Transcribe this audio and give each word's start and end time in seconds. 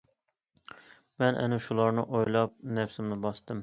مەن 1.25 1.39
ئەنە 1.43 1.61
شۇلارنى 1.69 2.09
ئويلاپ، 2.09 2.61
نەپسىمنى 2.77 3.25
باستىم. 3.29 3.59